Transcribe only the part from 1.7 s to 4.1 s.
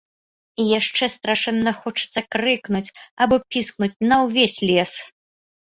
хочацца крыкнуць або піскнуць